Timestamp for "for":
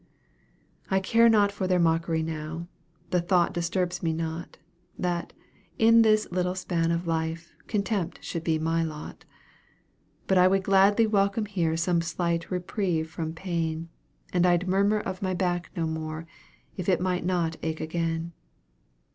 1.51-1.67